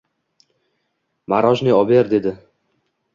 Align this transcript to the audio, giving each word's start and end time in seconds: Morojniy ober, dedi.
Morojniy 1.33 1.75
ober, 1.81 2.09
dedi. 2.15 2.33